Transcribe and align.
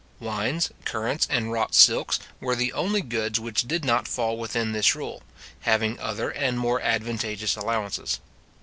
Wines, 0.19 0.71
currants, 0.83 1.27
and 1.29 1.51
wrought 1.51 1.75
silks, 1.75 2.17
were 2.39 2.55
the 2.55 2.73
only 2.73 3.03
goods 3.03 3.39
which 3.39 3.67
did 3.67 3.85
not 3.85 4.07
fall 4.07 4.35
within 4.35 4.71
this 4.71 4.95
rule, 4.95 5.21
having 5.59 5.99
other 5.99 6.31
and 6.31 6.57
more 6.57 6.81
advantageous 6.81 7.55
allowances. 7.55 8.19